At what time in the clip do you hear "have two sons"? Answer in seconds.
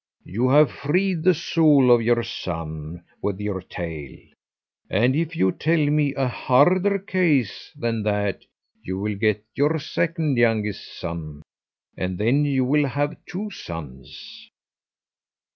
12.87-14.49